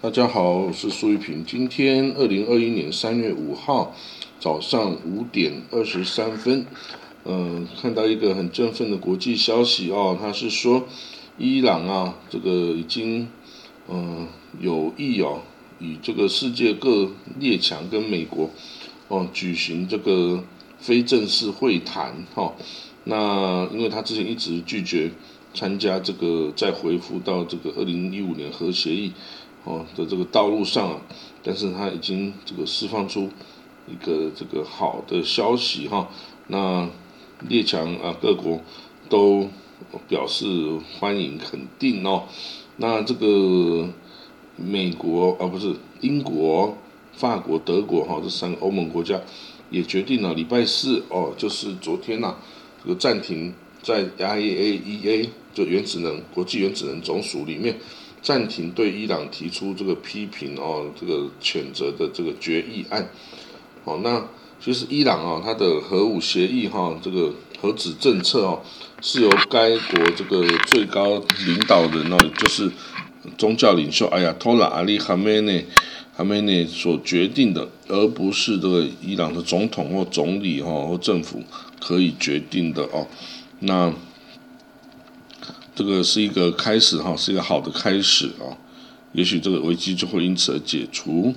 [0.00, 1.44] 大家好，我是苏玉平。
[1.44, 3.96] 今天二零二一年三月五号
[4.38, 6.64] 早上五点二十三分，
[7.24, 10.86] 嗯，看到一个很振奋的国际消息哦，他是说
[11.36, 13.26] 伊朗啊，这个已经
[13.88, 14.28] 嗯
[14.60, 15.40] 有意哦，
[15.80, 17.10] 与这个世界各
[17.40, 18.50] 列强跟美国
[19.08, 20.44] 哦举行这个
[20.78, 22.54] 非正式会谈哈。
[23.02, 25.10] 那因为他之前一直拒绝
[25.52, 29.12] 参加这个再回复到这个二零一五年核协议。
[29.64, 31.00] 哦的这个道路上啊，
[31.42, 33.28] 但是他已经这个释放出
[33.86, 36.08] 一个这个好的消息哈，
[36.46, 36.88] 那
[37.48, 38.60] 列强啊各国
[39.08, 39.48] 都
[40.08, 40.46] 表示
[40.98, 42.24] 欢迎肯定哦，
[42.76, 43.88] 那这个
[44.56, 46.76] 美国啊不是英国、
[47.12, 49.20] 法国、德国哈这三个欧盟国家
[49.70, 52.36] 也决定了礼拜四哦就是昨天呐
[52.82, 53.52] 这个暂停
[53.82, 57.78] 在 IAEA 就原子能国际原子能总署里面。
[58.20, 63.08] 暂停对伊朗提出这个批评哦，这个谴责的这个决议案，
[63.84, 64.26] 哦，那
[64.60, 68.60] 其实伊朗啊，它的核武协议哈，这个核子政策哦，
[69.00, 72.70] 是由该国这个最高领导人哦，就是
[73.38, 75.64] 宗教领袖哎呀，托拉阿里哈梅内
[76.16, 81.42] 哈梅内所决定的，而不是这个伊朗的总统或总理哈或政府
[81.80, 83.06] 可以决定的哦，
[83.60, 83.92] 那。
[85.78, 88.50] 这个是一个开始哈，是一个好的开始啊，
[89.12, 91.32] 也许这个危机就会因此而解除。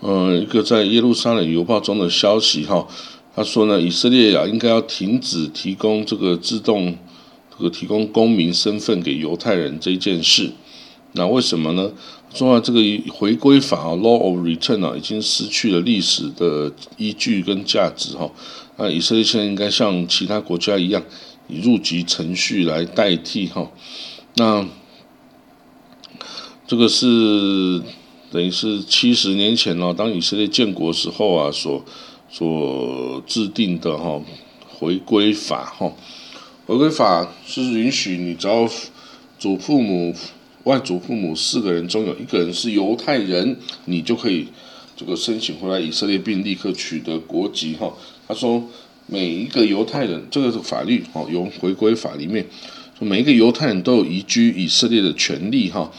[0.00, 2.84] 呃，一个在耶路撒冷邮报中的消息哈，
[3.32, 6.98] 他说呢，以色列啊应该要停止提供这个自动
[7.56, 10.50] 这个提供公民身份给犹太人这件事。
[11.12, 11.90] 那为什么呢？
[12.32, 12.80] 说啊，这个
[13.12, 18.30] 回归法啊，Law of Return 啊，已经失去了历史的依据跟价值哈。
[18.76, 21.02] 那以色列现在应该像其他国家一样。
[21.52, 23.68] 以入籍程序来代替哈，
[24.36, 24.64] 那
[26.64, 27.82] 这个是
[28.30, 31.84] 等于是七十年前哦，当以色列建国时候啊，所
[32.30, 34.22] 所制定的哈
[34.68, 35.92] 回归法哈，
[36.66, 38.68] 回归法是允许你只要
[39.36, 40.14] 祖父母、
[40.64, 43.56] 外祖父母四个人中有一个人是犹太人，
[43.86, 44.48] 你就可以
[44.96, 47.92] 这个申请回来以色列，并立刻取得国籍哈。
[48.26, 48.62] 他说。
[49.12, 52.46] 每一个犹太人，这个是法律哦，由回归法里面
[52.96, 55.90] 说，每一个犹太人都有移居以色列的权利哈，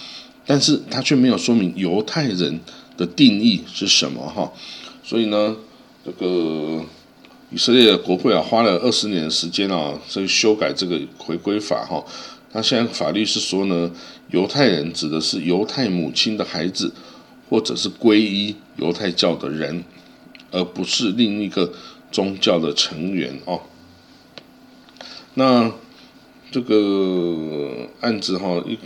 [0.46, 2.58] 但是他却没有说明犹太人
[2.96, 4.50] 的定义是什么哈，
[5.04, 5.58] 所以呢，
[6.06, 6.82] 这个
[7.50, 12.02] 以色列的国会啊，花了二十年的时间啊，以修改这个回归法哈，
[12.54, 13.92] 那现在法律是说呢，
[14.30, 16.94] 犹太人指的是犹太母亲的孩子，
[17.50, 19.84] 或者是皈依犹太教的人，
[20.52, 21.74] 而不是另一个。
[22.12, 23.62] 宗教的成员哦，
[25.36, 25.72] 那
[26.52, 28.78] 这个案子哈一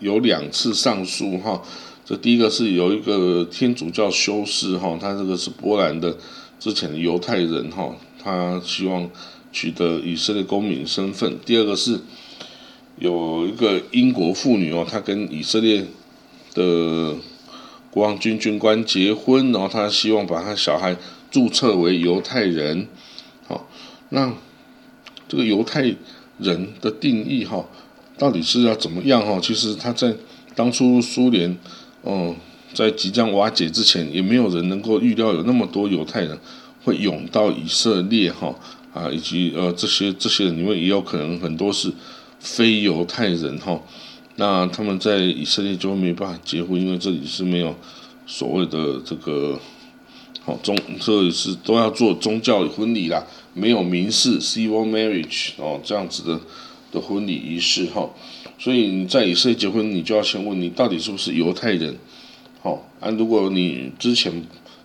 [0.00, 1.62] 有两次上诉哈，
[2.04, 6.16] 这第一个是有一个天主教修士哈，他这个是波兰的
[6.58, 9.08] 之前的犹太人哈，他希望
[9.52, 11.38] 取得以色列公民身份。
[11.46, 12.00] 第二个是
[13.00, 15.84] 有一个英国妇女哦，她跟以色列
[16.54, 17.16] 的
[17.90, 20.96] 国王军军官结婚，然后她希望把她小孩。
[21.32, 22.88] 注册为犹太人，
[23.46, 23.68] 好，
[24.08, 24.34] 那
[25.28, 25.94] 这个犹太
[26.38, 27.64] 人的定义哈，
[28.18, 29.38] 到底是要怎么样哈？
[29.40, 30.12] 其实他在
[30.56, 31.56] 当初苏联，
[32.02, 32.34] 哦，
[32.74, 36.36] 在即将瓦解之前，也没有人能够预料有那么多犹太人
[36.82, 38.52] 会涌到以色列哈
[38.92, 41.92] 啊，以及呃这些这些人里面也有可能很多是
[42.40, 43.80] 非犹太人哈，
[44.34, 47.76] 那他们在以色列就没办法结婚，因为这里是没有
[48.26, 49.60] 所谓的这个。
[50.42, 56.40] 好，宗这里是都要做宗教婚礼啦，没有民事 civil marriage 哦，这样子的
[56.90, 58.08] 的婚礼仪式哈。
[58.58, 61.94] 所以你在以色列结婚，你就要先问你到底是不是犹太人。
[62.62, 64.32] 好，啊，如果你之前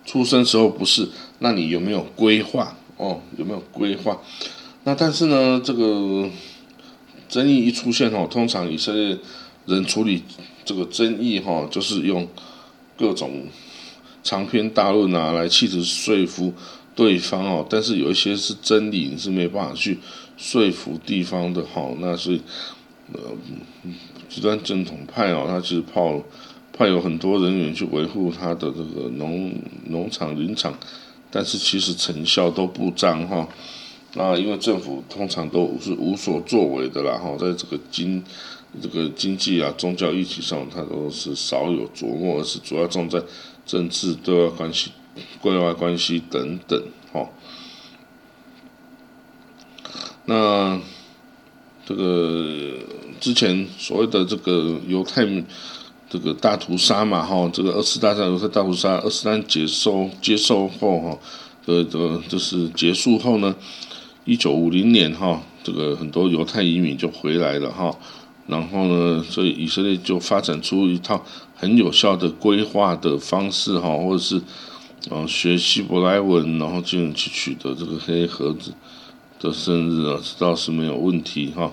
[0.04, 2.76] 出生时候不是，那你有没有规划？
[2.98, 4.20] 哦，有没有规划？
[4.84, 6.28] 那但是呢，这个
[7.28, 9.18] 争议一出现哦，通常以色列
[9.66, 10.22] 人处理
[10.64, 12.28] 这个争议哈，就是用
[12.96, 13.46] 各种。
[14.22, 16.52] 长篇大论啊，来企图说服
[16.96, 19.96] 对方哦，但是有一些是真理，你是没办法去
[20.36, 21.94] 说服地方的哈。
[22.00, 22.40] 那所以，
[23.12, 23.20] 呃，
[24.28, 26.02] 极端正统派哦，他其实派
[26.72, 29.54] 派有很多人员去维护他的这个农
[29.84, 30.76] 农场林场，
[31.30, 33.48] 但是其实成效都不彰哈。
[34.14, 38.22] 那因为政府通常都是无所作为的啦哈，在这个经
[38.80, 43.22] 这个经济啊、宗教议题上，它都是少有琢磨，而是主要重在。
[43.66, 44.92] 政治对外关系、
[45.42, 46.80] 对外关系等等，
[47.12, 47.28] 哈。
[50.26, 50.80] 那
[51.84, 52.74] 这个
[53.18, 55.26] 之前所谓的这个犹太
[56.08, 61.18] 这个大屠杀嘛，哈，这个二次大战犹太大屠杀，二次大战结束接受后，哈，
[61.66, 63.52] 的的就是结束后呢，
[64.26, 67.96] 一九五零年，哈，这个很多犹太移民就回来了，哈，
[68.46, 71.24] 然后呢，所以以色列就发展出一套
[71.54, 74.42] 很有效的规划的方式，哈，或者是，
[75.10, 78.74] 嗯，学希伯来文，然后进去取得这个黑盒子
[79.40, 81.72] 的生日啊，这倒是没有问题，哈，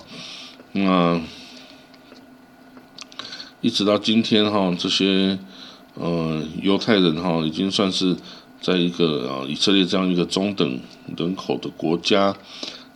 [0.72, 1.20] 那。
[3.62, 5.40] 一直到今天哈，这些
[5.94, 8.14] 呃犹太人哈，已经算是
[8.64, 10.80] 在一个啊以色列这样一个中等
[11.18, 12.36] 人口的国家，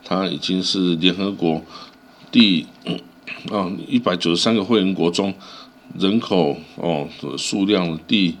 [0.02, 1.62] 它已经是联合国
[2.32, 2.66] 第
[3.52, 5.34] 啊一百九十三个会员国中
[5.96, 8.36] 人口哦的数量第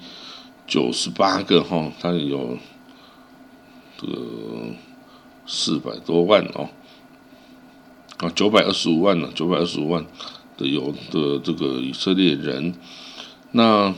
[0.66, 2.56] 九十八个哈，它有
[3.98, 4.16] 这个
[5.46, 6.70] 四百多万哦
[8.16, 10.04] 啊九百二十五万呢，九百二十五万。
[10.58, 12.74] 的有的这个以色列人，
[13.52, 13.94] 那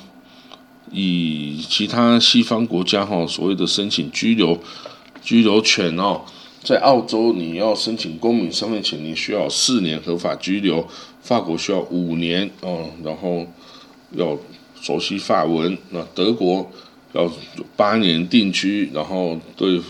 [0.92, 4.58] 以其他西方国家哈所谓的申请居留
[5.22, 6.22] 居留权哦，
[6.62, 10.82] 在澳洲你要申请公民身份前，你需要四年合法居留；
[11.22, 13.46] 法国需要五年哦，然后
[14.12, 14.36] 要
[14.80, 16.70] 熟悉法文；那德国
[17.12, 17.30] 要
[17.76, 19.80] 八年定居，然后对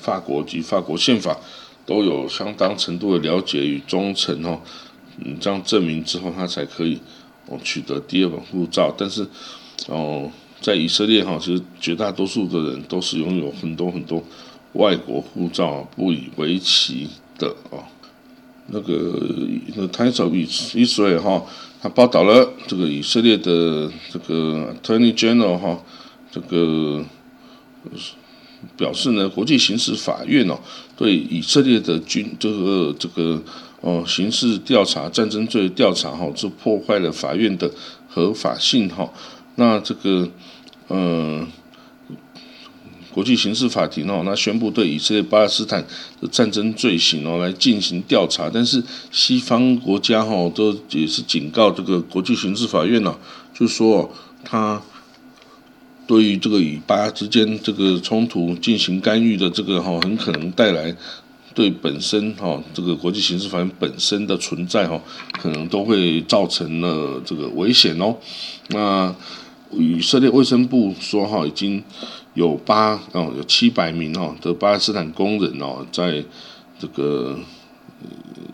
[0.00, 1.38] 法国及法国宪法
[1.84, 4.60] 都有相当程度的了解与忠诚哦。
[5.18, 6.98] 嗯，这样证明之后，他才可以
[7.46, 8.94] 哦取得第二本护照。
[8.96, 9.26] 但是
[9.88, 10.30] 哦，
[10.60, 14.22] 在以色列哈，其实绝大多数的人都是拥有很多很多
[14.72, 17.08] 外国护照，不以为奇
[17.38, 17.84] 的哦。
[18.68, 19.18] 那个
[19.76, 21.44] 那 Times of Israel 哈，
[21.80, 25.80] 他报道了这个以色列的这个 Attorney General 哈，
[26.32, 27.04] 这个
[28.76, 30.58] 表示呢，国际刑事法院哦，
[30.96, 33.42] 对以色列的军这个这个。
[33.82, 37.70] 哦，刑事调查战争罪调查哈，这破坏了法院的
[38.08, 39.08] 合法性哈。
[39.56, 40.28] 那这个，
[40.88, 41.46] 嗯，
[43.10, 45.84] 国际刑事法庭哦，那宣布对以色列巴勒斯坦
[46.20, 48.50] 的战争罪行哦来进行调查。
[48.52, 53.16] 但是西方国家哈都也是警告这个国际刑事法院呢，
[53.52, 54.12] 就是说
[54.44, 54.80] 他
[56.06, 60.94] 对于这个以巴之间这个冲突进行干预的这个哈，很可能带来。
[61.54, 65.00] 对本身哈，这个国际刑事法院本身的存在哈，
[65.40, 68.14] 可能都会造成了这个危险哦。
[68.68, 69.16] 那
[69.70, 71.82] 以色列卫生部说哈，已经
[72.34, 76.24] 有八哦，有七百名哦的巴勒斯坦工人哦，在
[76.78, 77.38] 这个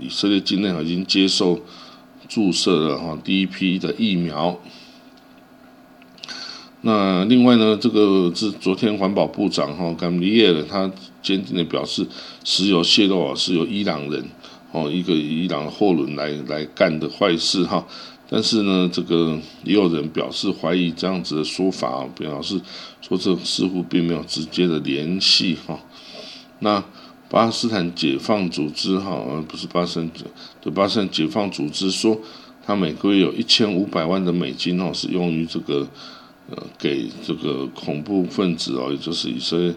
[0.01, 1.61] 以色列境内已经接受
[2.29, 4.59] 注射了哈第一批的疫苗。
[6.81, 10.91] 那另外呢，这个是昨天环保部长哈甘利耶的，他
[11.23, 12.07] 坚定的表示，
[12.43, 14.25] 石油泄漏啊是由伊朗人
[14.73, 17.87] 哦一个伊朗货轮来来干的坏事哈。
[18.33, 22.59] 但是呢，这个也有人表示怀疑这样子的说法啊，表示
[23.03, 25.79] 说这似乎并没有直接的联系哈。
[26.61, 26.83] 那
[27.29, 30.11] 巴勒斯坦解放组织哈，而不是巴森
[30.63, 32.19] 对巴森解放组织说，
[32.65, 35.87] 他每个月有一千五百万的美金哦，是用于这个。
[36.51, 39.73] 呃，给这个恐怖分子哦，也就是以色列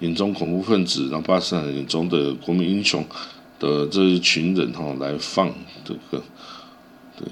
[0.00, 3.04] 眼中恐怖分子，然后巴勒斯坦眼中的国民英雄
[3.60, 5.52] 的这一群人哈，来放
[5.84, 6.20] 这个，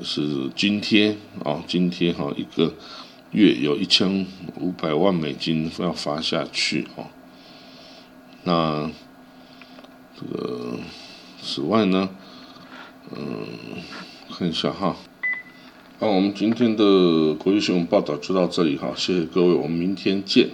[0.02, 2.74] 是津贴哦，津贴哈，一个
[3.32, 4.26] 月有一千
[4.60, 7.06] 五百万美金要发下去哦。
[8.44, 8.90] 那
[10.19, 10.78] 这个
[11.43, 12.08] 此外呢，
[13.14, 13.46] 嗯，
[14.31, 14.96] 看一下哈。
[15.98, 20.50] 那我们今天的国际新闻报道就到这里哈，谢谢各位，我们明天见。